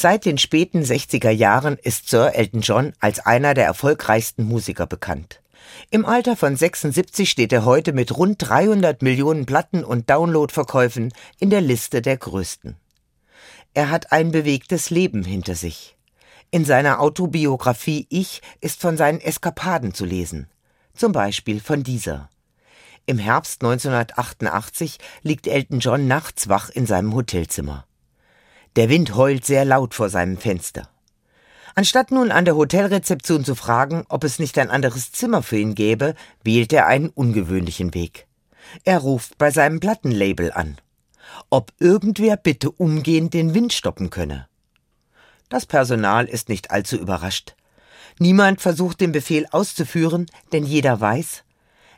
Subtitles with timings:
[0.00, 5.42] Seit den späten 60er Jahren ist Sir Elton John als einer der erfolgreichsten Musiker bekannt.
[5.90, 11.50] Im Alter von 76 steht er heute mit rund 300 Millionen Platten und Downloadverkäufen in
[11.50, 12.76] der Liste der größten.
[13.74, 15.96] Er hat ein bewegtes Leben hinter sich.
[16.52, 20.46] In seiner Autobiografie Ich ist von seinen Eskapaden zu lesen.
[20.94, 22.30] Zum Beispiel von dieser.
[23.06, 27.87] Im Herbst 1988 liegt Elton John nachts wach in seinem Hotelzimmer.
[28.78, 30.88] Der Wind heult sehr laut vor seinem Fenster.
[31.74, 35.74] Anstatt nun an der Hotelrezeption zu fragen, ob es nicht ein anderes Zimmer für ihn
[35.74, 36.14] gäbe,
[36.44, 38.28] wählt er einen ungewöhnlichen Weg.
[38.84, 40.76] Er ruft bei seinem Plattenlabel an.
[41.50, 44.46] Ob irgendwer bitte umgehend den Wind stoppen könne.
[45.48, 47.56] Das Personal ist nicht allzu überrascht.
[48.20, 51.42] Niemand versucht den Befehl auszuführen, denn jeder weiß,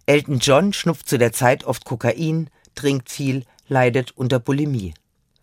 [0.07, 4.95] Elton John schnupft zu der Zeit oft Kokain, trinkt viel, leidet unter Bulimie.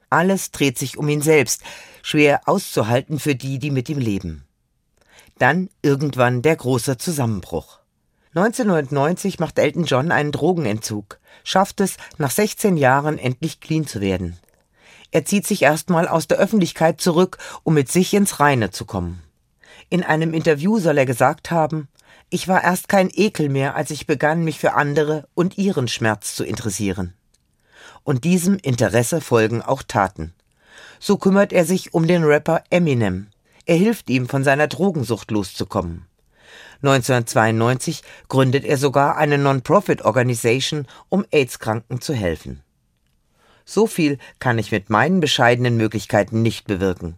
[0.09, 1.63] Alles dreht sich um ihn selbst,
[2.01, 4.45] schwer auszuhalten für die, die mit ihm leben.
[5.37, 7.79] Dann irgendwann der große Zusammenbruch.
[8.33, 14.37] 1990 macht Elton John einen Drogenentzug, schafft es, nach 16 Jahren endlich clean zu werden.
[15.11, 19.21] Er zieht sich erstmal aus der Öffentlichkeit zurück, um mit sich ins Reine zu kommen.
[19.89, 21.87] In einem Interview soll er gesagt haben,
[22.29, 26.35] ich war erst kein Ekel mehr, als ich begann, mich für andere und ihren Schmerz
[26.35, 27.16] zu interessieren
[28.07, 30.33] und diesem Interesse folgen auch Taten.
[30.97, 33.27] So kümmert er sich um den Rapper Eminem.
[33.65, 36.05] Er hilft ihm, von seiner Drogensucht loszukommen.
[36.81, 42.61] 1992 gründet er sogar eine Non-Profit-Organisation, um AIDS-Kranken zu helfen.
[43.65, 47.17] So viel kann ich mit meinen bescheidenen Möglichkeiten nicht bewirken.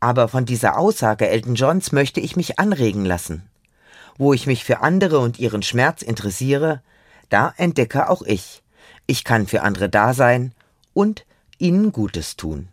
[0.00, 3.42] Aber von dieser Aussage Elton Johns möchte ich mich anregen lassen.
[4.16, 6.80] Wo ich mich für andere und ihren Schmerz interessiere,
[7.28, 8.62] da entdecke auch ich,
[9.06, 10.52] ich kann für andere da sein
[10.92, 11.24] und
[11.58, 12.68] ihnen Gutes tun.